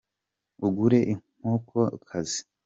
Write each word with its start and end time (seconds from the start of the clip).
Ugure 0.65 0.99
inkoko 1.13 1.79
kazi. 2.07 2.39